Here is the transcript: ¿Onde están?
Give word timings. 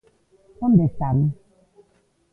¿Onde 0.67 0.83
están? 0.89 1.17